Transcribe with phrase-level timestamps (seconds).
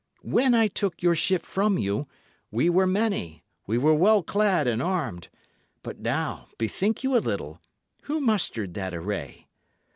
[0.23, 2.07] When I took your ship from you,
[2.49, 5.27] we were many, we were well clad and armed;
[5.83, 7.61] but now, bethink you a little,
[8.05, 9.47] who mustered that array?